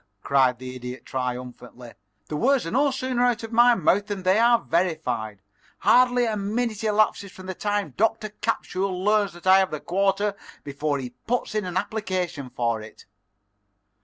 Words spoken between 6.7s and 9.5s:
elapses from the time Doctor Capsule learns that